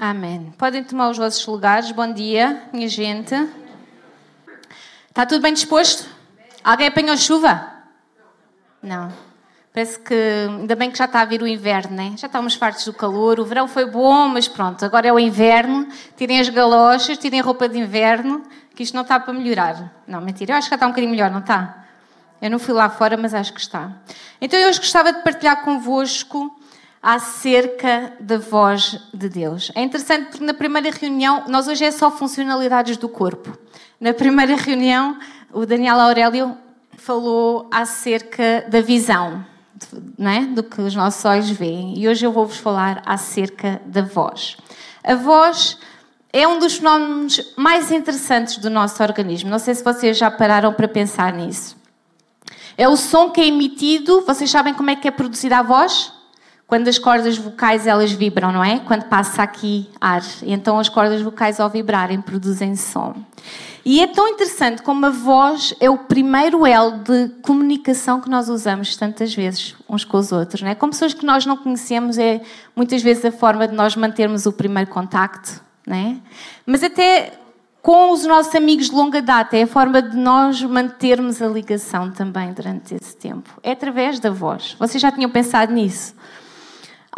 [0.00, 0.54] Amém.
[0.56, 1.90] Podem tomar os vossos lugares.
[1.90, 3.34] Bom dia, minha gente.
[5.08, 6.08] Está tudo bem disposto?
[6.62, 7.66] Alguém apanhou chuva?
[8.80, 9.12] Não.
[9.74, 12.14] Parece que ainda bem que já está a vir o inverno, né?
[12.16, 13.40] Já estamos fartos do calor.
[13.40, 15.88] O verão foi bom, mas pronto, agora é o inverno.
[16.16, 18.44] Tirem as galochas, tirem a roupa de inverno,
[18.76, 20.00] que isto não está para melhorar.
[20.06, 21.86] Não, mentira, eu acho que já está um bocadinho melhor, não está?
[22.40, 23.90] Eu não fui lá fora, mas acho que está.
[24.40, 26.56] Então eu hoje gostava de partilhar convosco
[27.02, 29.70] acerca da voz de Deus.
[29.74, 33.56] É interessante porque na primeira reunião, nós hoje é só funcionalidades do corpo.
[34.00, 35.18] Na primeira reunião,
[35.52, 36.56] o Daniel Aurélio
[36.96, 39.44] falou acerca da visão,
[40.18, 40.44] não é?
[40.46, 41.98] do que os nossos olhos veem.
[41.98, 44.56] E hoje eu vou-vos falar acerca da voz.
[45.02, 45.78] A voz
[46.32, 49.48] é um dos fenómenos mais interessantes do nosso organismo.
[49.48, 51.76] Não sei se vocês já pararam para pensar nisso.
[52.76, 54.22] É o som que é emitido.
[54.26, 56.12] Vocês sabem como é que é produzida a voz?
[56.68, 58.78] Quando as cordas vocais elas vibram, não é?
[58.80, 60.22] Quando passa aqui ar.
[60.42, 63.14] Então as cordas vocais ao vibrarem produzem som.
[63.86, 68.50] E é tão interessante como a voz é o primeiro elo de comunicação que nós
[68.50, 70.74] usamos tantas vezes uns com os outros, não é?
[70.74, 72.42] Como pessoas que nós não conhecemos é
[72.76, 76.16] muitas vezes a forma de nós mantermos o primeiro contacto, não é?
[76.66, 77.32] Mas até
[77.80, 79.56] com os nossos amigos de longa data.
[79.56, 83.48] É a forma de nós mantermos a ligação também durante esse tempo.
[83.62, 84.76] É através da voz.
[84.78, 86.14] Vocês já tinham pensado nisso?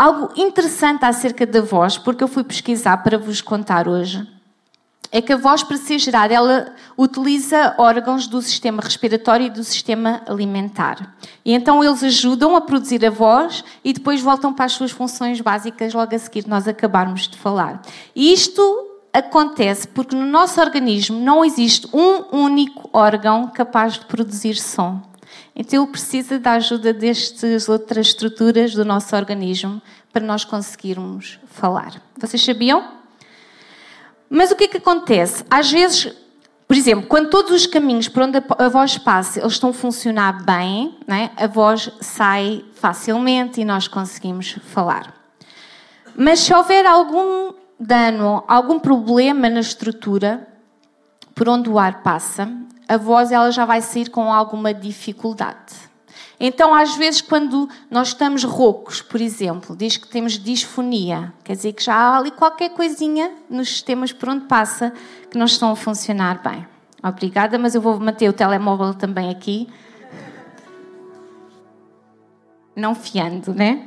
[0.01, 4.27] Algo interessante acerca da voz, porque eu fui pesquisar para vos contar hoje,
[5.13, 9.63] é que a voz, para ser gerada, ela utiliza órgãos do sistema respiratório e do
[9.63, 11.15] sistema alimentar.
[11.45, 15.39] E então eles ajudam a produzir a voz e depois voltam para as suas funções
[15.43, 17.83] básicas logo a seguir nós acabarmos de falar.
[18.17, 18.63] E isto
[19.13, 25.10] acontece porque no nosso organismo não existe um único órgão capaz de produzir som.
[25.55, 32.01] Então ele precisa da ajuda destas outras estruturas do nosso organismo para nós conseguirmos falar.
[32.19, 33.01] Vocês sabiam?
[34.29, 35.45] Mas o que é que acontece?
[35.51, 36.15] Às vezes,
[36.67, 40.45] por exemplo, quando todos os caminhos por onde a voz passa eles estão a funcionar
[40.45, 41.31] bem, é?
[41.37, 45.13] a voz sai facilmente e nós conseguimos falar.
[46.15, 50.47] Mas se houver algum dano, algum problema na estrutura
[51.35, 52.49] por onde o ar passa,
[52.91, 55.77] a voz ela já vai sair com alguma dificuldade.
[56.41, 61.73] Então, às vezes, quando nós estamos roucos, por exemplo, diz que temos disfonia, quer dizer
[61.73, 64.93] que já há ali qualquer coisinha nos sistemas por onde passa
[65.31, 66.67] que não estão a funcionar bem.
[67.01, 69.69] Obrigada, mas eu vou manter o telemóvel também aqui.
[72.75, 73.87] Não fiando, né?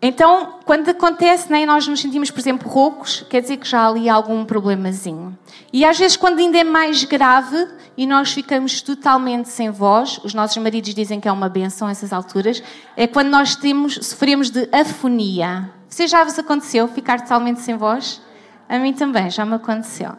[0.00, 3.88] Então, quando acontece, né, nós nos sentimos, por exemplo, roucos, quer dizer que já há
[3.88, 5.36] ali algum problemazinho.
[5.72, 7.66] E às vezes, quando ainda é mais grave
[7.96, 12.12] e nós ficamos totalmente sem voz, os nossos maridos dizem que é uma benção essas
[12.12, 12.62] alturas,
[12.96, 15.68] é quando nós temos, sofremos de afonia.
[15.88, 18.22] Você já vos aconteceu ficar totalmente sem voz?
[18.68, 20.12] A mim também, já me aconteceu.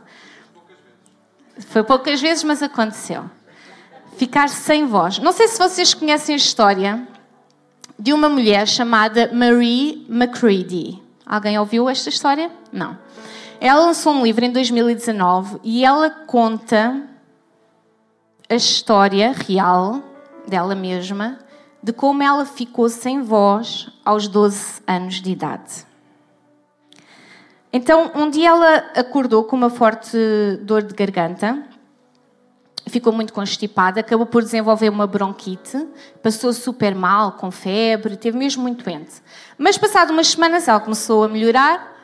[1.69, 3.29] Foi poucas vezes, mas aconteceu.
[4.17, 5.19] Ficar sem voz.
[5.19, 7.07] Não sei se vocês conhecem a história
[7.99, 11.03] de uma mulher chamada Marie McCready.
[11.25, 12.49] Alguém ouviu esta história?
[12.71, 12.97] Não.
[13.59, 17.03] Ela lançou um livro em 2019 e ela conta
[18.49, 20.01] a história real
[20.47, 21.37] dela mesma
[21.83, 25.85] de como ela ficou sem voz aos 12 anos de idade.
[27.71, 30.17] Então, um dia ela acordou com uma forte
[30.63, 31.63] dor de garganta
[32.89, 35.87] ficou muito constipada, acabou por desenvolver uma bronquite,
[36.21, 39.21] passou super mal, com febre, teve mesmo muito doente.
[39.57, 41.97] Mas passado umas semanas ela começou a melhorar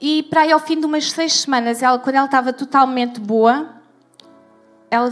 [0.00, 3.68] e para aí ao fim de umas seis semanas, ela, quando ela estava totalmente boa,
[4.90, 5.10] ela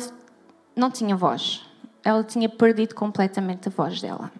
[0.76, 1.62] não tinha voz.
[2.02, 4.30] Ela tinha perdido completamente a voz dela.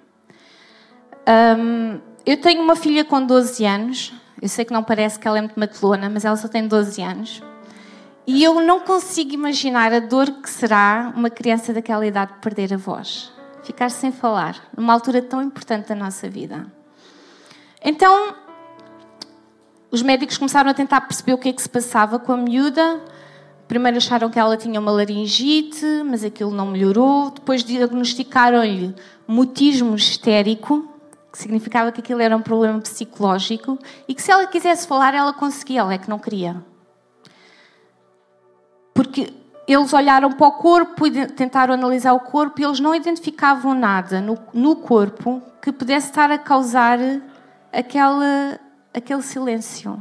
[1.58, 4.12] Um, eu tenho uma filha com 12 anos.
[4.40, 7.00] Eu sei que não parece que ela é muito matelona, mas ela só tem 12
[7.02, 7.42] anos.
[8.26, 12.76] E eu não consigo imaginar a dor que será uma criança daquela idade perder a
[12.78, 13.30] voz,
[13.62, 16.66] ficar sem falar, numa altura tão importante da nossa vida.
[17.84, 18.34] Então,
[19.90, 22.98] os médicos começaram a tentar perceber o que é que se passava com a miúda.
[23.68, 27.30] Primeiro acharam que ela tinha uma laringite, mas aquilo não melhorou.
[27.30, 28.94] Depois diagnosticaram-lhe
[29.28, 30.88] mutismo histérico,
[31.30, 33.78] que significava que aquilo era um problema psicológico
[34.08, 36.64] e que se ela quisesse falar, ela conseguia, ela é que não queria.
[39.14, 39.32] Porque
[39.68, 44.20] eles olharam para o corpo e tentaram analisar o corpo e eles não identificavam nada
[44.20, 46.98] no, no corpo que pudesse estar a causar
[47.72, 48.58] aquela,
[48.92, 50.00] aquele silêncio.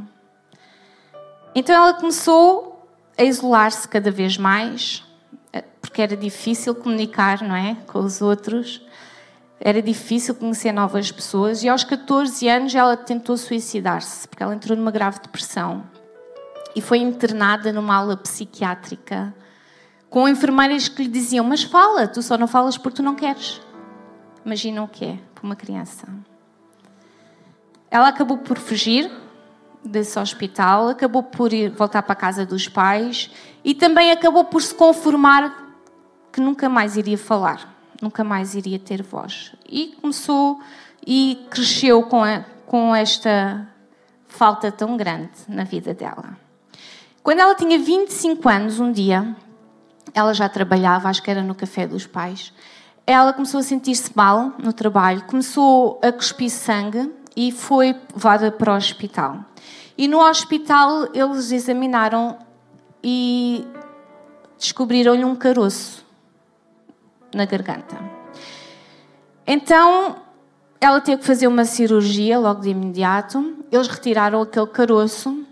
[1.54, 5.04] Então ela começou a isolar-se cada vez mais,
[5.52, 8.84] eh, porque era difícil comunicar, não é, com os outros.
[9.60, 14.76] era difícil conhecer novas pessoas e aos 14 anos ela tentou suicidar-se porque ela entrou
[14.76, 15.93] numa grave depressão
[16.74, 19.34] e foi internada numa aula psiquiátrica
[20.14, 23.60] com enfermeiras que lhe diziam: Mas fala, tu só não falas porque tu não queres.
[24.44, 26.06] Imagina o que é para uma criança.
[27.90, 29.10] Ela acabou por fugir
[29.84, 33.30] desse hospital, acabou por ir voltar para a casa dos pais
[33.64, 35.64] e também acabou por se conformar
[36.32, 39.54] que nunca mais iria falar, nunca mais iria ter voz.
[39.68, 40.60] E começou
[41.06, 43.68] e cresceu com, a, com esta
[44.26, 46.43] falta tão grande na vida dela.
[47.24, 49.34] Quando ela tinha 25 anos, um dia,
[50.12, 52.52] ela já trabalhava, acho que era no café dos pais,
[53.06, 58.74] ela começou a sentir-se mal no trabalho, começou a cuspir sangue e foi levada para
[58.74, 59.38] o hospital.
[59.96, 62.36] E no hospital eles examinaram
[63.02, 63.66] e
[64.58, 66.04] descobriram-lhe um caroço
[67.34, 67.96] na garganta.
[69.46, 70.16] Então
[70.78, 73.56] ela teve que fazer uma cirurgia logo de imediato.
[73.72, 75.46] Eles retiraram aquele caroço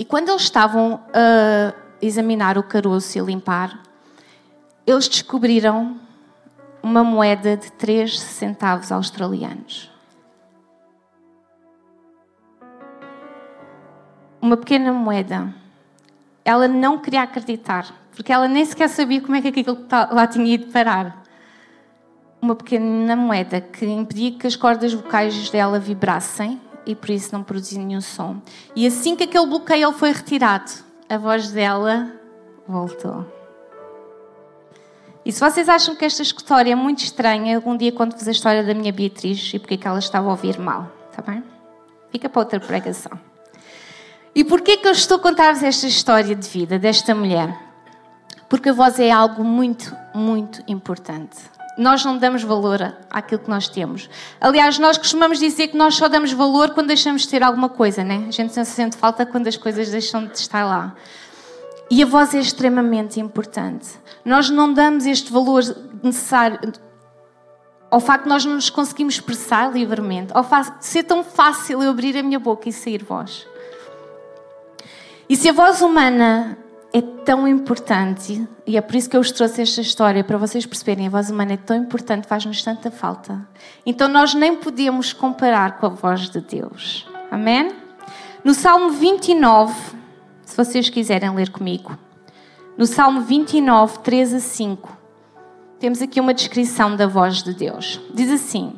[0.00, 3.82] e quando eles estavam a examinar o caroço e limpar,
[4.86, 6.00] eles descobriram
[6.82, 9.90] uma moeda de 3 centavos australianos.
[14.40, 15.54] Uma pequena moeda.
[16.46, 20.54] Ela não queria acreditar, porque ela nem sequer sabia como é que aquilo lá tinha
[20.54, 21.22] ido parar.
[22.40, 27.42] Uma pequena moeda que impedia que as cordas vocais dela vibrassem e por isso não
[27.42, 28.40] produzia nenhum som.
[28.74, 30.70] E assim que aquele bloqueio foi retirado,
[31.08, 32.10] a voz dela
[32.66, 33.26] voltou.
[35.24, 38.64] E se vocês acham que esta história é muito estranha, algum dia conto-vos a história
[38.64, 41.44] da minha Beatriz e porque é que ela estava a ouvir mal, está bem?
[42.10, 43.12] Fica para outra pregação.
[44.34, 47.54] E porquê que eu estou a contar-vos esta história de vida desta mulher?
[48.48, 51.36] Porque a voz é algo muito, muito importante.
[51.80, 54.10] Nós não damos valor àquilo que nós temos.
[54.38, 58.04] Aliás, nós costumamos dizer que nós só damos valor quando deixamos de ter alguma coisa,
[58.04, 58.26] né?
[58.28, 60.94] A gente se sente falta quando as coisas deixam de estar lá.
[61.90, 63.88] E a voz é extremamente importante.
[64.22, 65.62] Nós não damos este valor
[66.02, 66.60] necessário
[67.90, 71.82] ao facto de nós não nos conseguimos expressar livremente, ao facto de ser tão fácil
[71.82, 73.46] eu abrir a minha boca e sair voz.
[75.30, 76.58] E se a voz humana
[76.92, 80.66] é tão importante, e é por isso que eu vos trouxe esta história, para vocês
[80.66, 83.46] perceberem, a voz humana é tão importante, faz-nos tanta falta.
[83.86, 87.08] Então nós nem podemos comparar com a voz de Deus.
[87.30, 87.70] Amém?
[88.42, 89.74] No Salmo 29,
[90.42, 91.96] se vocês quiserem ler comigo.
[92.76, 94.98] No Salmo 29, 3 a 5,
[95.78, 98.00] temos aqui uma descrição da voz de Deus.
[98.12, 98.72] Diz assim: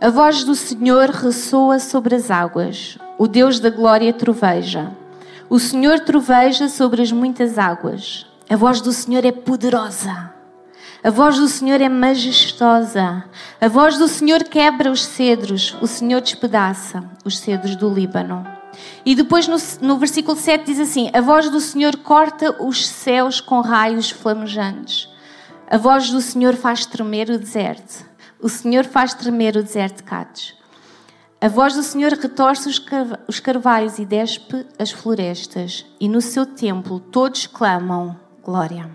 [0.00, 4.92] A voz do Senhor ressoa sobre as águas, o Deus da glória troveja.
[5.50, 8.26] O Senhor troveja sobre as muitas águas.
[8.50, 10.30] A voz do Senhor é poderosa.
[11.02, 13.24] A voz do Senhor é majestosa.
[13.58, 15.74] A voz do Senhor quebra os cedros.
[15.80, 18.46] O Senhor despedaça os cedros do Líbano.
[19.06, 23.40] E depois no, no versículo 7 diz assim: A voz do Senhor corta os céus
[23.40, 25.08] com raios flamejantes.
[25.70, 28.04] A voz do Senhor faz tremer o deserto.
[28.38, 30.57] O Senhor faz tremer o deserto de Cádiz.
[31.40, 32.68] A voz do Senhor retorce
[33.28, 38.90] os carvalhos e despe as florestas, e no seu templo todos clamam glória.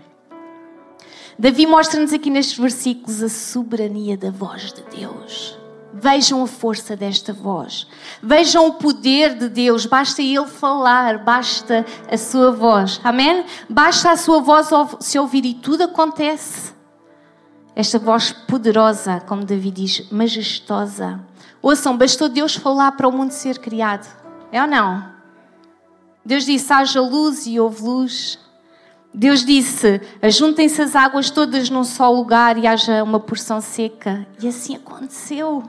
[1.38, 5.58] Davi mostra-nos aqui nestes versículos a soberania da voz de Deus.
[5.94, 7.86] Vejam a força desta voz.
[8.22, 9.86] Vejam o poder de Deus.
[9.86, 13.00] Basta Ele falar, basta a sua voz.
[13.02, 13.46] Amém?
[13.70, 14.68] Basta a sua voz
[15.00, 16.74] se ouvir e tudo acontece.
[17.74, 21.20] Esta voz poderosa, como Davi diz, majestosa.
[21.64, 24.06] Ouçam, bastou Deus falar para o mundo ser criado.
[24.52, 25.02] É ou não?
[26.22, 28.38] Deus disse: haja luz e houve luz.
[29.14, 34.26] Deus disse: ajuntem-se as águas todas num só lugar e haja uma porção seca.
[34.42, 35.62] E assim aconteceu.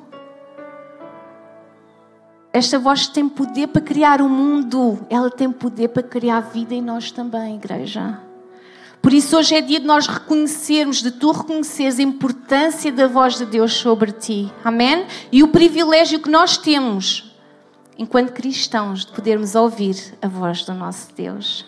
[2.51, 6.81] Esta voz tem poder para criar o mundo, ela tem poder para criar vida em
[6.81, 8.19] nós também, igreja.
[9.05, 13.37] Por isso, hoje é dia de nós reconhecermos, de tu reconheceres a importância da voz
[13.37, 14.51] de Deus sobre ti.
[14.63, 15.05] Amém?
[15.31, 17.31] E o privilégio que nós temos,
[17.99, 21.67] enquanto cristãos, de podermos ouvir a voz do nosso Deus.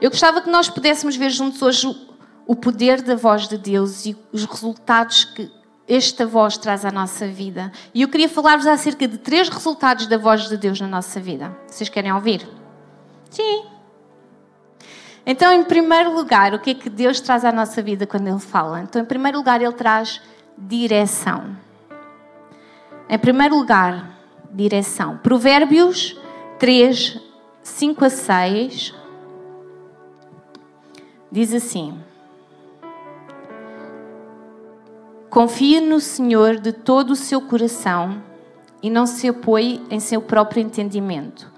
[0.00, 1.96] Eu gostava que nós pudéssemos ver juntos hoje
[2.44, 5.48] o poder da voz de Deus e os resultados que
[5.86, 7.70] esta voz traz à nossa vida.
[7.94, 11.56] E eu queria falar-vos acerca de três resultados da voz de Deus na nossa vida.
[11.68, 12.48] Vocês querem ouvir?
[13.30, 13.73] Sim.
[15.26, 18.38] Então, em primeiro lugar, o que é que Deus traz à nossa vida quando Ele
[18.38, 18.82] fala?
[18.82, 20.20] Então, em primeiro lugar, Ele traz
[20.56, 21.56] direção.
[23.08, 24.18] Em primeiro lugar,
[24.50, 25.16] direção.
[25.18, 26.18] Provérbios
[26.58, 27.18] 3,
[27.62, 28.94] 5 a 6
[31.32, 31.98] diz assim.
[35.30, 38.22] Confie no Senhor de todo o seu coração
[38.82, 41.50] e não se apoie em seu próprio entendimento.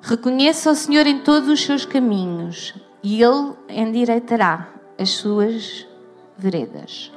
[0.00, 4.68] Reconheça o Senhor em todos os seus caminhos e Ele endireitará
[4.98, 5.86] as suas
[6.36, 7.12] veredas.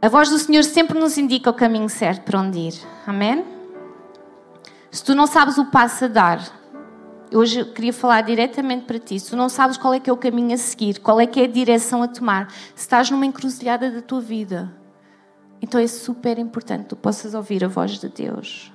[0.00, 2.74] A voz do Senhor sempre nos indica o caminho certo para onde ir.
[3.06, 3.44] Amém?
[4.90, 6.40] Se tu não sabes o passo a dar,
[7.34, 9.18] hoje eu queria falar diretamente para ti.
[9.18, 11.40] Se tu não sabes qual é que é o caminho a seguir, qual é que
[11.40, 14.72] é a direção a tomar, se estás numa encruzilhada da tua vida,
[15.60, 18.72] então é super importante que tu possas ouvir a voz de Deus.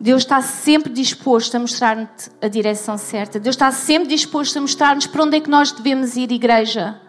[0.00, 3.40] Deus está sempre disposto a mostrar-te a direção certa.
[3.40, 7.00] Deus está sempre disposto a mostrar-nos para onde é que nós devemos ir, igreja.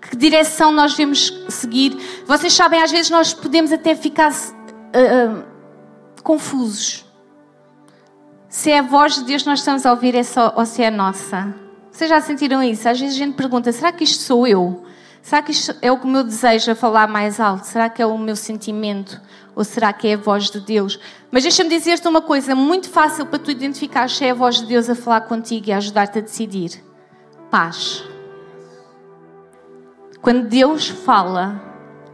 [0.00, 1.96] Que direção nós devemos seguir.
[2.26, 5.42] Vocês sabem, às vezes nós podemos até ficar uh,
[6.22, 7.06] confusos.
[8.46, 10.82] Se é a voz de Deus que nós estamos a ouvir é só, ou se
[10.82, 11.54] é a nossa.
[11.90, 12.86] Vocês já sentiram isso?
[12.86, 14.84] Às vezes a gente pergunta: será que isto sou eu?
[15.24, 17.64] Será que isto é o meu desejo a falar mais alto?
[17.64, 19.18] Será que é o meu sentimento?
[19.56, 21.00] Ou será que é a voz de Deus?
[21.30, 24.66] Mas deixa-me dizer-te uma coisa muito fácil para tu identificar se é a voz de
[24.66, 26.84] Deus a falar contigo e a ajudar-te a decidir:
[27.50, 28.04] paz.
[30.20, 31.58] Quando Deus fala,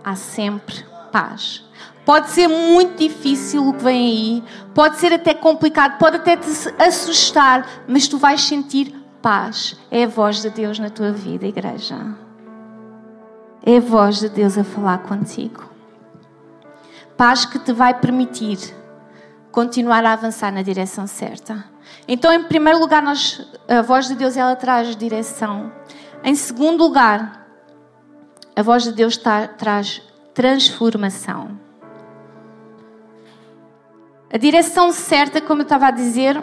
[0.04, 1.64] há sempre paz.
[2.04, 6.48] Pode ser muito difícil o que vem aí, pode ser até complicado, pode até te
[6.78, 9.76] assustar, mas tu vais sentir paz.
[9.90, 12.29] É a voz de Deus na tua vida, igreja.
[13.64, 15.68] É a voz de Deus a falar contigo.
[17.16, 18.74] Paz que te vai permitir
[19.52, 21.64] continuar a avançar na direção certa.
[22.08, 25.72] Então, em primeiro lugar, nós, a voz de Deus ela traz direção.
[26.24, 27.46] Em segundo lugar,
[28.56, 30.02] a voz de Deus tá, traz
[30.34, 31.58] transformação.
[34.32, 36.40] A direção certa, como eu estava a dizer,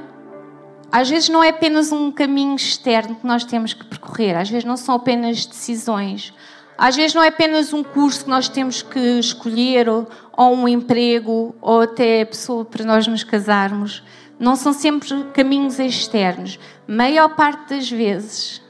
[0.92, 4.66] às vezes não é apenas um caminho externo que nós temos que percorrer, às vezes
[4.66, 6.34] não são apenas decisões,
[6.78, 10.68] às vezes não é apenas um curso que nós temos que escolher, ou, ou um
[10.68, 14.04] emprego, ou até a pessoa para nós nos casarmos.
[14.40, 16.60] Não são sempre caminhos externos.
[16.88, 18.62] Maior parte das vezes,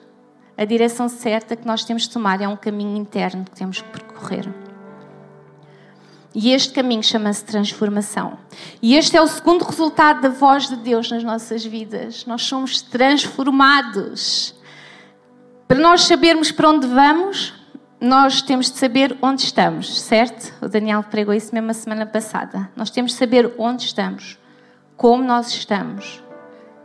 [0.57, 3.89] a direção certa que nós temos de tomar é um caminho interno que temos que
[3.89, 4.47] percorrer.
[6.33, 8.37] E este caminho chama-se transformação.
[8.81, 12.25] E este é o segundo resultado da voz de Deus nas nossas vidas.
[12.25, 14.53] Nós somos transformados.
[15.67, 17.56] Para nós sabermos para onde vamos,
[17.99, 20.53] nós temos de saber onde estamos, certo?
[20.63, 22.69] O Daniel pregou isso mesmo a semana passada.
[22.75, 24.37] Nós temos de saber onde estamos,
[24.95, 26.23] como nós estamos,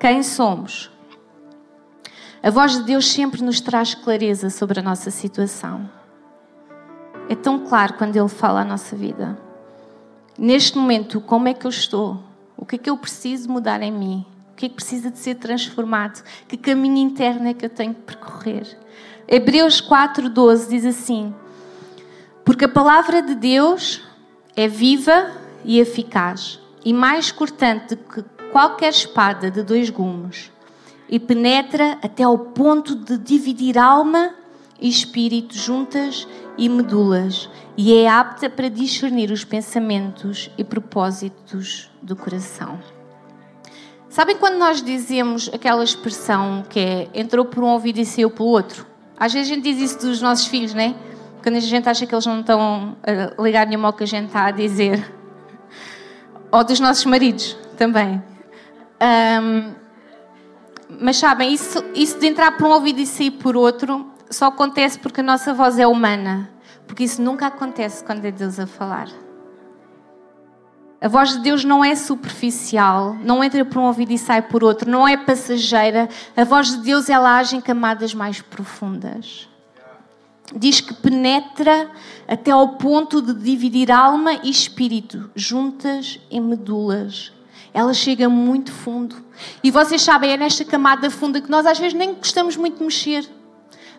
[0.01, 0.91] quem somos.
[2.43, 5.89] A voz de Deus sempre nos traz clareza sobre a nossa situação.
[7.29, 9.39] É tão claro quando Ele fala a nossa vida.
[10.37, 12.23] Neste momento, como é que eu estou?
[12.57, 14.27] O que é que eu preciso mudar em mim?
[14.53, 16.23] O que é que precisa de ser transformado?
[16.49, 18.79] Que caminho interno é que eu tenho que percorrer?
[19.35, 21.35] Hebreus 4,12 diz assim:
[22.45, 24.03] Porque a palavra de Deus
[24.55, 25.33] é viva
[25.65, 28.23] e eficaz, e mais cortante que
[28.53, 30.53] qualquer espada de dois gumes,
[31.09, 34.35] e penetra até ao ponto de dividir alma
[34.79, 42.15] e espírito juntas e medulas, e é apta para discernir os pensamentos e propósitos do
[42.15, 42.79] coração.
[44.11, 48.51] Sabem quando nós dizemos aquela expressão que é entrou por um ouvido e saiu pelo
[48.51, 48.92] outro?
[49.23, 50.97] Às vezes a gente diz isso dos nossos filhos, não é?
[51.45, 54.27] Quando a gente acha que eles não estão a ligar nenhuma ao que a gente
[54.27, 55.15] está a dizer.
[56.51, 58.21] Ou dos nossos maridos também.
[59.41, 59.75] Um,
[61.01, 64.99] mas sabem, isso, isso de entrar por um ouvido e sair por outro só acontece
[64.99, 66.51] porque a nossa voz é humana.
[66.89, 69.07] Porque isso nunca acontece quando é Deus a falar.
[71.03, 74.63] A voz de Deus não é superficial, não entra por um ouvido e sai por
[74.63, 76.09] outro, não é passageira.
[76.37, 79.49] A voz de Deus ela age em camadas mais profundas.
[80.55, 81.91] Diz que penetra
[82.29, 87.33] até ao ponto de dividir alma e espírito, juntas em medulas.
[87.75, 89.17] Ela chega muito fundo.
[89.61, 92.85] E vocês sabem, é nesta camada funda que nós às vezes nem gostamos muito de
[92.85, 93.29] mexer.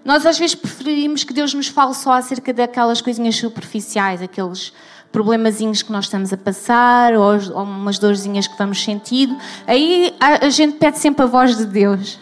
[0.04, 4.74] Nós às vezes preferimos que Deus nos fale só acerca daquelas coisinhas superficiais, aqueles
[5.12, 10.48] problemazinhos que nós estamos a passar ou, ou umas dorzinhas que vamos sentindo, aí a,
[10.48, 12.20] a, gente pede sempre a voz de Deus.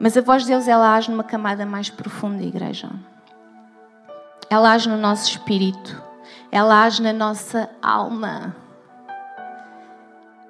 [0.00, 2.90] Mas a voz de Deus ela age numa camada mais profunda, igreja.
[4.50, 6.02] Ela age no nosso espírito,
[6.50, 8.56] ela age na nossa alma.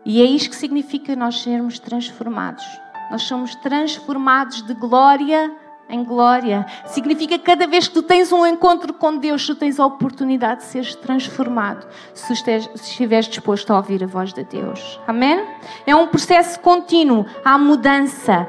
[0.05, 2.65] E é isto que significa nós sermos transformados.
[3.11, 5.53] Nós somos transformados de glória
[5.89, 6.67] em glória.
[6.87, 10.61] Significa que cada vez que tu tens um encontro com Deus, tu tens a oportunidade
[10.61, 15.01] de seres transformado, se estiveres disposto a ouvir a voz de Deus.
[15.07, 15.45] Amém?
[15.87, 17.27] É um processo contínuo.
[17.45, 18.49] Há mudança.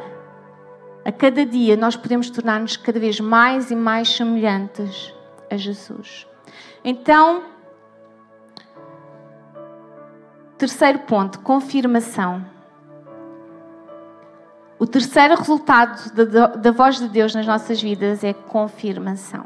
[1.03, 5.13] A cada dia nós podemos tornar-nos cada vez mais e mais semelhantes
[5.51, 6.25] a Jesus.
[6.83, 7.43] Então,
[10.57, 12.54] terceiro ponto, confirmação.
[14.77, 19.45] O terceiro resultado da, da, voz de Deus nas nossas vidas é confirmação.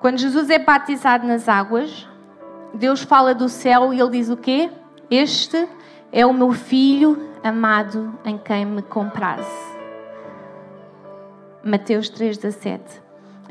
[0.00, 2.08] Quando Jesus é batizado nas águas,
[2.72, 4.70] Deus fala do céu e ele diz o quê?
[5.10, 5.68] Este
[6.10, 9.76] é o meu filho amado em quem me comprasse.
[11.62, 12.80] Mateus 3,17.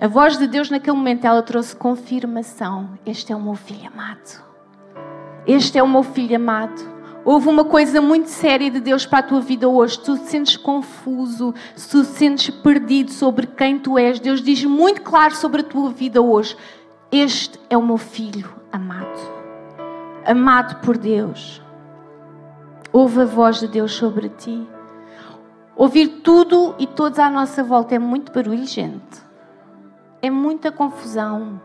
[0.01, 2.97] A voz de Deus naquele momento ela trouxe confirmação.
[3.05, 4.43] Este é o meu filho amado.
[5.45, 6.94] Este é o meu filho amado.
[7.25, 9.99] Houve uma coisa muito séria de Deus para a tua vida hoje.
[9.99, 14.19] Tu te sentes confuso, se tu te sentes perdido sobre quem tu és.
[14.19, 16.55] Deus diz muito claro sobre a tua vida hoje.
[17.11, 19.19] Este é o meu filho amado.
[20.23, 21.63] Amado por Deus.
[22.93, 24.67] Ouve a voz de Deus sobre ti.
[25.75, 29.19] Ouvir tudo e todos à nossa volta é muito barulho, gente.
[30.21, 31.59] É muita confusão.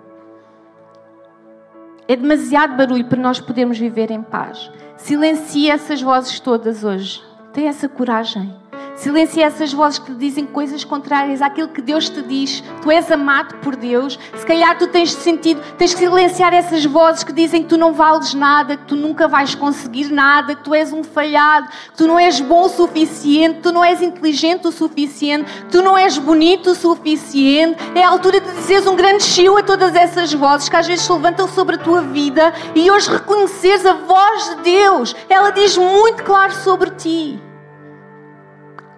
[2.10, 4.68] É demasiado barulho para nós podermos viver em paz.
[4.96, 7.22] Silencia essas vozes todas hoje.
[7.52, 8.52] Tem essa coragem.
[9.00, 12.62] Silencia essas vozes que te dizem coisas contrárias àquilo que Deus te diz.
[12.82, 14.18] Tu és amado por Deus.
[14.36, 17.94] Se calhar tu tens sentido, tens que silenciar essas vozes que dizem que tu não
[17.94, 22.06] vales nada, que tu nunca vais conseguir nada, que tu és um falhado, que tu
[22.06, 25.96] não és bom o suficiente, que tu não és inteligente o suficiente, que tu não
[25.96, 27.78] és bonito o suficiente.
[27.94, 31.06] É a altura de dizeres um grande chiu a todas essas vozes que às vezes
[31.06, 35.16] se levantam sobre a tua vida e hoje reconheceres a voz de Deus.
[35.26, 37.49] Ela diz muito claro sobre ti.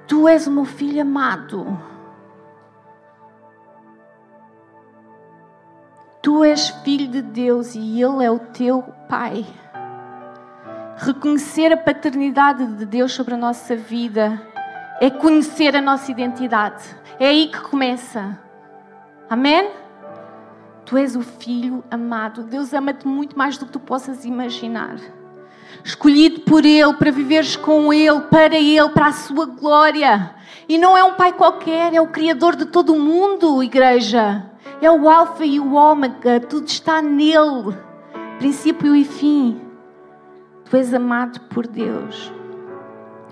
[0.06, 1.78] Tu és o meu filho amado.
[6.20, 9.46] Tu és filho de Deus e Ele é o teu Pai.
[10.96, 14.40] Reconhecer a paternidade de Deus sobre a nossa vida
[15.00, 16.84] é conhecer a nossa identidade.
[17.18, 18.38] É aí que começa.
[19.28, 19.70] Amém?
[20.84, 22.44] Tu és o filho amado.
[22.44, 24.96] Deus ama-te muito mais do que tu possas imaginar
[25.84, 30.34] escolhido por Ele, para viveres com Ele, para Ele, para a sua glória.
[30.68, 34.50] E não é um Pai qualquer, é o Criador de todo o mundo, igreja.
[34.80, 37.76] É o Alfa e o Ômega, tudo está nele,
[38.38, 39.60] princípio e fim.
[40.68, 42.32] Tu és amado por Deus.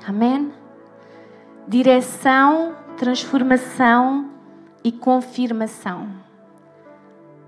[0.07, 0.53] Amém?
[1.67, 4.31] Direção, transformação
[4.85, 6.09] e confirmação.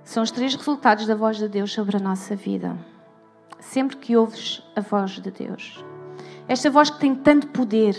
[0.05, 2.77] São os três resultados da voz de Deus sobre a nossa vida
[3.63, 5.83] sempre que ouves a voz de Deus.
[6.49, 7.97] Esta voz que tem tanto poder,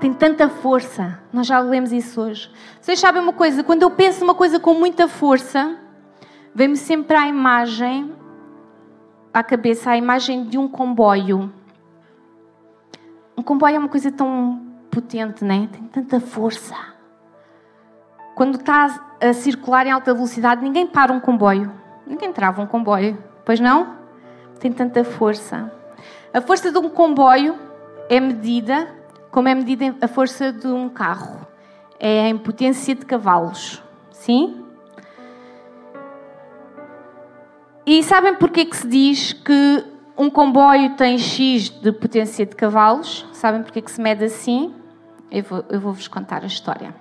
[0.00, 2.50] tem tanta força, nós já lemos isso hoje.
[2.80, 3.62] Vocês sabem uma coisa?
[3.62, 5.78] Quando eu penso uma coisa com muita força,
[6.54, 8.12] vem-me sempre à imagem,
[9.32, 11.52] à cabeça, a imagem de um comboio.
[13.36, 15.68] Um comboio é uma coisa tão potente, né?
[15.70, 16.74] Tem tanta força.
[18.34, 21.70] Quando está a circular em alta velocidade, ninguém para um comboio.
[22.06, 24.01] Ninguém trava um comboio, pois não?
[24.62, 25.72] Tem tanta força.
[26.32, 27.58] A força de um comboio
[28.08, 28.88] é medida
[29.28, 31.44] como é medida a força de um carro.
[31.98, 33.82] É em potência de cavalos.
[34.12, 34.64] Sim?
[37.84, 39.84] E sabem porquê que se diz que
[40.16, 43.26] um comboio tem X de potência de cavalos?
[43.32, 44.72] Sabem porquê que se mede assim?
[45.28, 45.42] Eu
[45.80, 46.94] vou-vos vou contar a história.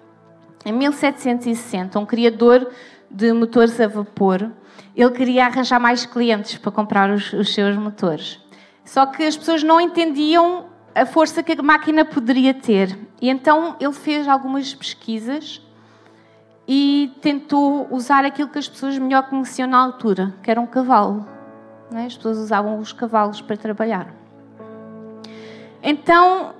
[0.65, 2.71] Em 1760, um criador
[3.09, 4.51] de motores a vapor
[4.95, 8.39] ele queria arranjar mais clientes para comprar os, os seus motores.
[8.83, 12.97] Só que as pessoas não entendiam a força que a máquina poderia ter.
[13.21, 15.61] E então ele fez algumas pesquisas
[16.67, 21.25] e tentou usar aquilo que as pessoas melhor conheciam na altura, que era um cavalo.
[21.93, 22.05] É?
[22.05, 24.13] As pessoas usavam os cavalos para trabalhar.
[25.81, 26.53] Então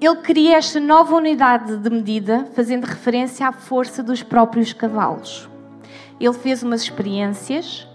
[0.00, 5.51] ele cria esta nova unidade de medida, fazendo referência à força dos próprios cavalos
[6.24, 7.88] ele fez umas experiências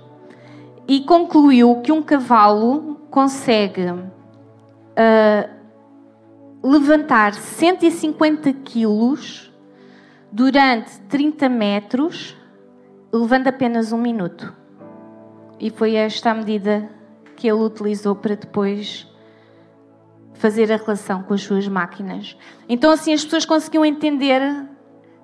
[0.88, 5.50] e concluiu que um cavalo consegue uh,
[6.62, 9.54] levantar 150 quilos
[10.32, 12.36] durante 30 metros,
[13.14, 14.54] levando apenas um minuto.
[15.60, 16.90] E foi esta a medida
[17.36, 19.08] que ele utilizou para depois
[20.34, 22.38] fazer a relação com as suas máquinas.
[22.68, 24.42] Então, assim, as pessoas conseguiam entender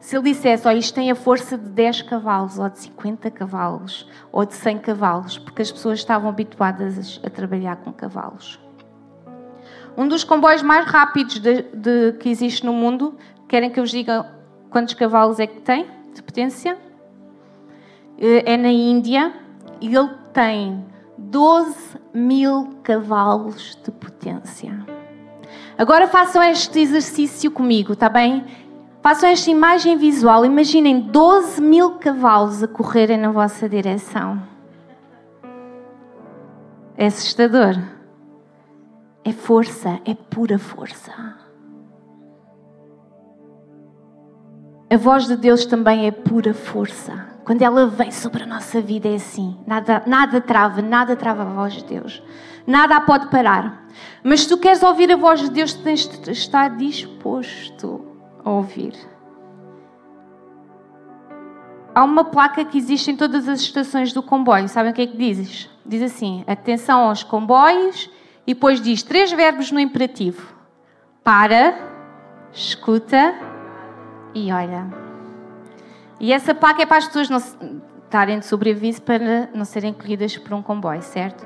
[0.03, 4.05] se ele dissesse, oh, isto tem a força de 10 cavalos, ou de 50 cavalos,
[4.33, 8.59] ou de 100 cavalos, porque as pessoas estavam habituadas a trabalhar com cavalos.
[9.95, 13.91] Um dos comboios mais rápidos de, de, que existe no mundo, querem que eu vos
[13.91, 14.29] diga
[14.69, 16.77] quantos cavalos é que tem de potência?
[18.19, 19.31] Eh, é na Índia
[19.79, 20.83] e ele tem
[21.17, 24.85] 12 mil cavalos de potência.
[25.77, 28.45] Agora façam este exercício comigo, está bem?
[29.03, 30.45] Façam esta imagem visual.
[30.45, 34.41] Imaginem 12 mil cavalos a correrem na vossa direção.
[36.95, 37.77] É assustador.
[39.25, 41.11] É força, é pura força.
[44.89, 47.27] A voz de Deus também é pura força.
[47.43, 49.57] Quando ela vem sobre a nossa vida é assim.
[49.67, 52.23] Nada, nada trava, nada trava a voz de Deus.
[52.65, 53.85] Nada a pode parar.
[54.23, 58.12] Mas se tu queres ouvir a voz de Deus, tens de estar disposto
[58.43, 58.93] ouvir.
[61.95, 64.67] Há uma placa que existe em todas as estações do comboio.
[64.67, 65.69] Sabem o que é que dizes?
[65.86, 68.10] Diz assim: atenção aos comboios
[68.47, 70.53] e depois diz três verbos no imperativo:
[71.23, 71.77] para,
[72.51, 73.36] escuta
[74.34, 74.88] e olha.
[76.19, 77.38] E essa placa é para as pessoas não
[78.06, 81.45] estarem de sobreaviso para não serem colhidas por um comboio, certo?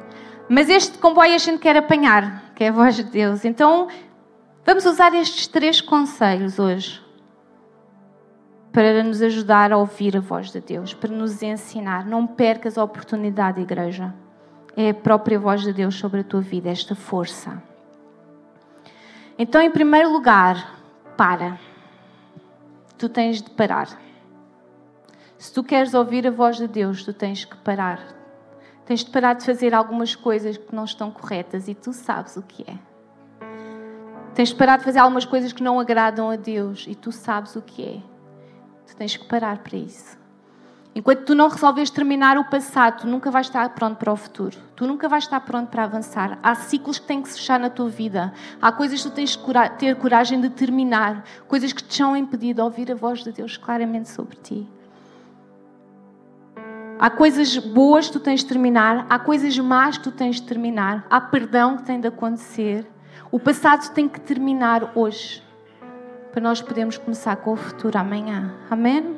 [0.49, 3.43] Mas este comboio a gente quer apanhar, que é a voz de Deus.
[3.43, 3.87] Então,
[4.67, 7.01] vamos usar estes três conselhos hoje
[8.71, 12.05] para nos ajudar a ouvir a voz de Deus, para nos ensinar.
[12.05, 14.13] Não percas a oportunidade, igreja
[14.77, 17.63] é a própria voz de Deus sobre a tua vida, esta força.
[19.35, 20.79] Então, em primeiro lugar,
[21.17, 21.59] para.
[22.95, 23.99] Tu tens de parar.
[25.35, 27.99] Se tu queres ouvir a voz de Deus, tu tens que parar.
[28.85, 32.43] Tens de parar de fazer algumas coisas que não estão corretas e tu sabes o
[32.43, 32.77] que é.
[34.37, 37.55] Tens de parar de fazer algumas coisas que não agradam a Deus e tu sabes
[37.55, 37.97] o que é.
[38.85, 40.15] Tu tens que parar para isso.
[40.93, 44.55] Enquanto tu não resolves terminar o passado, tu nunca vais estar pronto para o futuro.
[44.75, 46.37] Tu nunca vais estar pronto para avançar.
[46.43, 48.31] Há ciclos que têm que se fechar na tua vida.
[48.61, 51.23] Há coisas que tu tens que ter coragem de terminar.
[51.47, 54.69] Coisas que te são impedido de ouvir a voz de Deus claramente sobre ti.
[56.99, 59.07] Há coisas boas que tu tens de terminar.
[59.09, 61.07] Há coisas más que tu tens de terminar.
[61.09, 62.87] Há perdão que tem de acontecer.
[63.31, 65.43] O passado tem que terminar hoje.
[66.31, 68.53] Para nós podermos começar com o futuro amanhã.
[68.69, 69.17] Amém?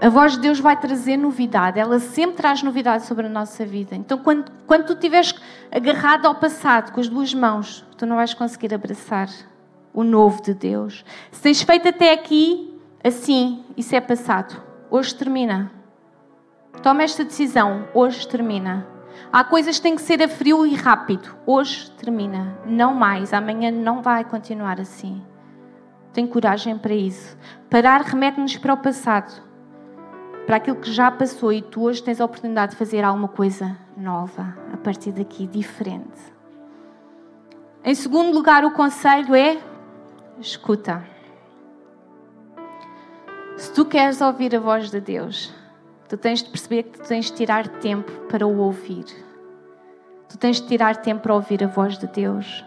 [0.00, 3.96] A voz de Deus vai trazer novidade, ela sempre traz novidade sobre a nossa vida.
[3.96, 5.34] Então, quando, quando tu estiveres
[5.72, 9.28] agarrado ao passado com as duas mãos, tu não vais conseguir abraçar
[9.94, 11.02] o novo de Deus.
[11.32, 14.62] Se tens feito até aqui, assim, isso é passado.
[14.90, 15.72] Hoje termina.
[16.82, 18.86] Toma esta decisão, hoje termina.
[19.32, 21.34] Há coisas que têm que ser a frio e rápido.
[21.44, 22.58] Hoje termina.
[22.64, 23.32] Não mais.
[23.32, 25.22] Amanhã não vai continuar assim.
[26.12, 27.36] Tem coragem para isso.
[27.68, 29.46] Parar remete-nos para o passado
[30.46, 33.76] para aquilo que já passou e tu hoje tens a oportunidade de fazer alguma coisa
[33.96, 36.34] nova, a partir daqui, diferente.
[37.84, 39.58] Em segundo lugar, o conselho é
[40.38, 41.04] escuta.
[43.56, 45.52] Se tu queres ouvir a voz de Deus,
[46.08, 49.04] tu tens de perceber que tu tens de tirar tempo para o ouvir.
[50.28, 52.64] Tu tens de tirar tempo para ouvir a voz de Deus.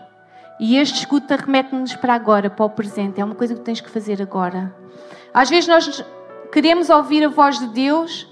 [0.60, 3.21] E este escuta remete-nos para agora, para o presente.
[3.21, 4.75] É uma coisa que tens que fazer agora.
[5.34, 6.04] Às vezes nós
[6.52, 8.28] queremos ouvir a voz de Deus,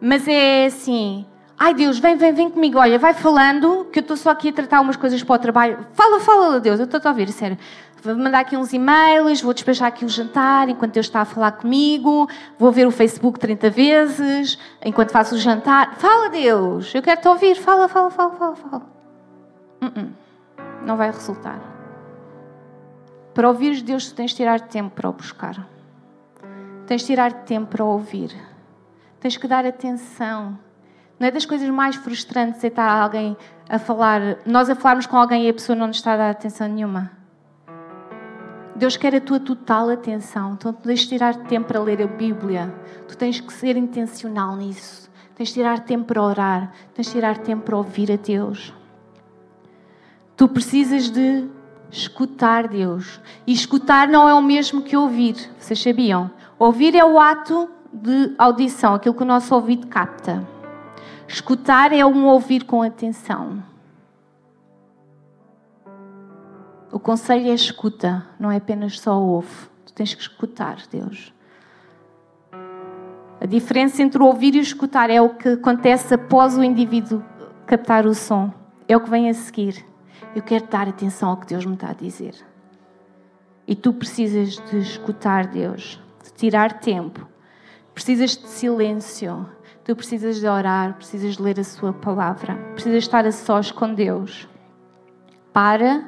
[0.00, 1.26] mas é assim:
[1.62, 4.52] ai Deus, vem, vem, vem comigo, olha, vai falando, que eu estou só aqui a
[4.52, 5.86] tratar umas coisas para o trabalho.
[5.92, 7.56] Fala, fala, Deus, eu estou a ouvir, sério.
[8.02, 11.52] Vou mandar aqui uns e-mails, vou despachar aqui o jantar enquanto Deus está a falar
[11.52, 15.94] comigo, vou ver o Facebook 30 vezes enquanto faço o jantar.
[15.98, 18.82] Fala, Deus, eu quero te ouvir, fala, fala, fala, fala, fala.
[19.80, 20.08] Uh -uh.
[20.84, 21.60] Não vai resultar.
[23.32, 25.64] Para ouvir Deus, tu tens de tirar tempo para o buscar.
[26.88, 28.34] Tens de tirar tempo para ouvir.
[29.20, 30.58] Tens que dar atenção.
[31.22, 33.36] Não é das coisas mais frustrantes é estar alguém
[33.68, 36.30] a falar, nós a falarmos com alguém e a pessoa não nos está a dar
[36.30, 37.12] atenção nenhuma.
[38.74, 40.54] Deus quer a tua total atenção.
[40.54, 42.74] Então, tu tens de tirar tempo para ler a Bíblia.
[43.06, 45.08] Tu tens que ser intencional nisso.
[45.36, 46.72] Tens de tirar tempo para orar.
[46.92, 48.74] Tens de tirar tempo para ouvir a Deus.
[50.36, 51.46] Tu precisas de
[51.88, 53.20] escutar Deus.
[53.46, 55.36] E escutar não é o mesmo que ouvir.
[55.56, 56.32] Vocês sabiam?
[56.58, 60.44] Ouvir é o ato de audição, aquilo que o nosso ouvido capta.
[61.32, 63.64] Escutar é um ouvir com atenção.
[66.92, 69.48] O conselho é escuta, não é apenas só ouve.
[69.86, 71.32] Tu tens que escutar Deus.
[73.40, 77.24] A diferença entre o ouvir e o escutar é o que acontece após o indivíduo
[77.64, 78.52] captar o som.
[78.86, 79.82] É o que vem a seguir.
[80.36, 82.34] Eu quero dar atenção ao que Deus me está a dizer.
[83.66, 87.26] E tu precisas de escutar Deus de tirar tempo.
[87.94, 89.48] Precisas de silêncio.
[89.84, 93.92] Tu precisas de orar, precisas de ler a Sua palavra, precisas estar a sós com
[93.92, 94.48] Deus.
[95.52, 96.04] Para,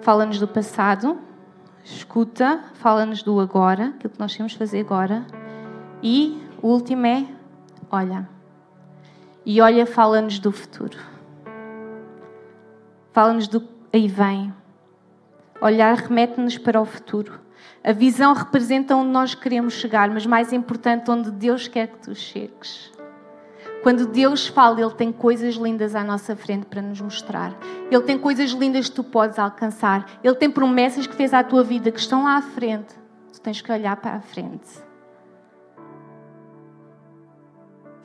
[0.00, 1.18] fala-nos do passado,
[1.84, 5.26] escuta, fala-nos do agora, aquilo que nós temos de fazer agora.
[6.02, 7.26] E o último é,
[7.90, 8.28] olha.
[9.44, 10.98] E olha, fala-nos do futuro.
[13.12, 14.54] Fala-nos do aí vem.
[15.60, 17.40] Olhar remete-nos para o futuro.
[17.82, 22.14] A visão representa onde nós queremos chegar, mas mais importante, onde Deus quer que tu
[22.14, 22.92] chegues.
[23.82, 27.56] Quando Deus fala, Ele tem coisas lindas à nossa frente para nos mostrar.
[27.90, 30.04] Ele tem coisas lindas que tu podes alcançar.
[30.22, 32.94] Ele tem promessas que fez à tua vida que estão lá à frente.
[33.32, 34.68] Tu tens que olhar para a frente.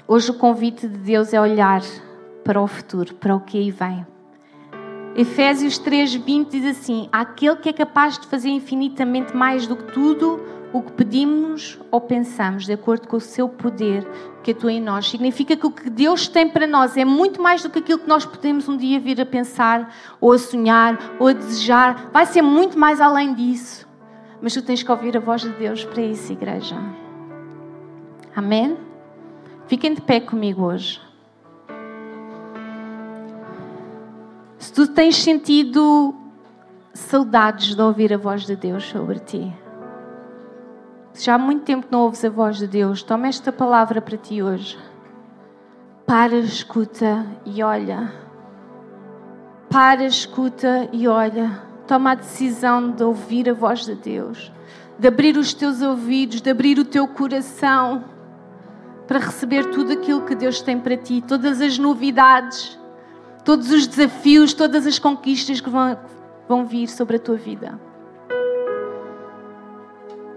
[0.08, 1.82] Hoje o convite de Deus é olhar
[2.44, 4.06] para o futuro, para o que aí vem.
[5.16, 10.42] Efésios 3:20 diz assim: Aquele que é capaz de fazer infinitamente mais do que tudo
[10.74, 14.08] o que pedimos ou pensamos, de acordo com o seu poder
[14.42, 15.08] que atua em nós.
[15.08, 18.10] Significa que o que Deus tem para nós é muito mais do que aquilo que
[18.10, 22.10] nós podemos um dia vir a pensar, ou a sonhar, ou a desejar.
[22.12, 23.88] Vai ser muito mais além disso.
[24.42, 26.76] Mas tu tens que ouvir a voz de Deus para isso, igreja.
[28.36, 28.76] Amém?
[29.68, 31.00] Fiquem de pé comigo hoje.
[34.74, 36.16] Se tu tens sentido
[36.96, 39.54] saudades de ouvir a voz de Deus sobre ti,
[41.14, 44.02] se já há muito tempo que não ouves a voz de Deus, toma esta palavra
[44.02, 44.76] para ti hoje.
[46.08, 48.12] Para, escuta e olha.
[49.70, 51.52] Para, escuta e olha.
[51.86, 54.52] Toma a decisão de ouvir a voz de Deus,
[54.98, 58.06] de abrir os teus ouvidos, de abrir o teu coração
[59.06, 62.82] para receber tudo aquilo que Deus tem para ti, todas as novidades,
[63.44, 65.98] todos os desafios, todas as conquistas que vão,
[66.48, 67.80] vão vir sobre a tua vida.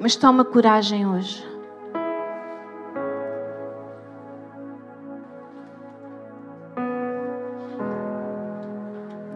[0.00, 1.46] Mas toma coragem hoje.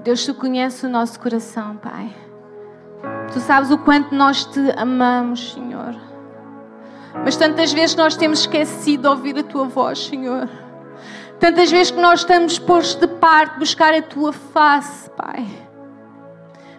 [0.02, 2.14] Deus, tu conheces o nosso coração, Pai.
[3.32, 5.94] Tu sabes o quanto nós te amamos, Senhor.
[7.24, 10.48] Mas tantas vezes nós temos esquecido de ouvir a tua voz, Senhor.
[11.40, 15.46] Tantas vezes que nós estamos postos de parte, buscar a tua face, Pai.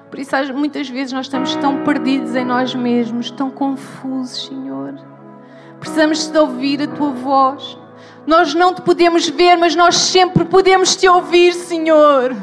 [0.08, 4.94] Por isso, muitas vezes nós estamos tão perdidos em nós mesmos, tão confusos, Senhor.
[5.80, 7.76] Precisamos de ouvir a tua voz.
[8.28, 12.36] Nós não te podemos ver, mas nós sempre podemos te ouvir, Senhor.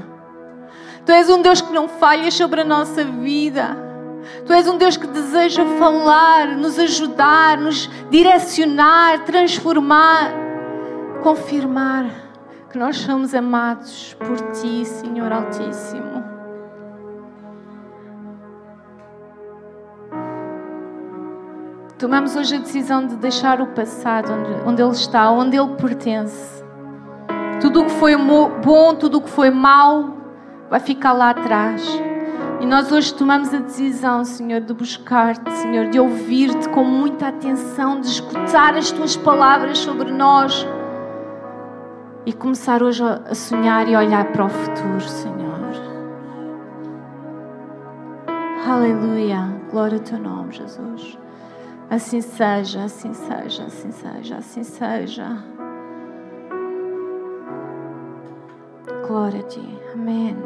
[1.07, 3.77] Tu és um Deus que não falhas sobre a nossa vida.
[4.45, 10.48] Tu és um Deus que deseja falar, nos ajudar, nos direcionar, transformar,
[11.29, 12.07] confirmar
[12.71, 16.25] que nós somos amados por Ti, Senhor Altíssimo.
[21.99, 26.65] Tomamos hoje a decisão de deixar o passado onde, onde ele está, onde ele pertence.
[27.61, 30.17] Tudo o que foi bom, tudo o que foi mau,
[30.71, 31.87] vai ficar lá atrás.
[32.59, 38.01] E nós hoje tomamos a decisão, Senhor, de buscar-te, Senhor, de ouvir-te com muita atenção,
[38.01, 40.67] de escutar as tuas palavras sobre nós
[42.29, 45.73] e começar hoje a sonhar e olhar para o futuro, Senhor.
[48.69, 49.59] Aleluia.
[49.71, 51.19] Glória ao teu nome, Jesus.
[51.89, 55.43] Assim seja, assim seja, assim seja, assim seja.
[59.07, 59.79] Glória a ti.
[59.95, 60.37] Amém.